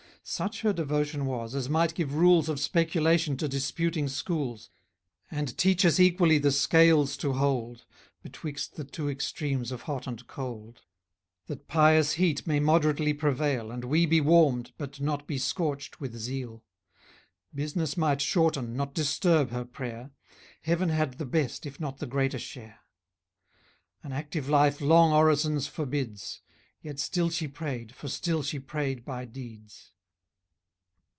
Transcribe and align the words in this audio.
Such 0.23 0.61
her 0.61 0.71
devotion 0.71 1.25
was, 1.25 1.55
as 1.55 1.67
might 1.67 1.95
give 1.95 2.13
rules 2.13 2.47
Of 2.47 2.59
speculation 2.59 3.37
to 3.37 3.47
disputing 3.47 4.07
schools, 4.07 4.69
And 5.31 5.57
teach 5.57 5.83
us 5.83 5.99
equally 5.99 6.37
the 6.37 6.51
scales 6.51 7.17
to 7.17 7.33
hold 7.33 7.85
Betwixt 8.21 8.75
the 8.75 8.83
two 8.83 9.09
extremes 9.09 9.71
of 9.71 9.81
hot 9.81 10.05
and 10.05 10.25
cold; 10.27 10.83
That 11.47 11.67
pious 11.67 12.13
heat 12.13 12.45
may 12.45 12.59
moderately 12.59 13.13
prevail, 13.15 13.71
And 13.71 13.83
we 13.83 14.05
be 14.05 14.21
warmed, 14.21 14.73
but 14.77 15.01
not 15.01 15.25
be 15.25 15.39
scorched 15.39 15.99
with 15.99 16.15
zeal. 16.15 16.63
Business 17.53 17.97
might 17.97 18.21
shorten, 18.21 18.75
not 18.75 18.93
disturb, 18.93 19.49
her 19.49 19.65
prayer; 19.65 20.11
Heaven 20.61 20.89
had 20.89 21.15
the 21.17 21.25
best, 21.25 21.65
if 21.65 21.79
not 21.79 21.97
the 21.97 22.05
greater 22.07 22.39
share. 22.39 22.81
An 24.03 24.11
active 24.13 24.47
life 24.47 24.81
long 24.81 25.13
orisons 25.13 25.65
forbids; 25.67 26.41
Yet 26.79 26.99
still 26.99 27.31
she 27.31 27.47
prayed, 27.47 27.95
for 27.95 28.07
still 28.07 28.43
she 28.43 28.59
prayed 28.59 29.03
by 29.03 29.25
deeds. 29.25 29.91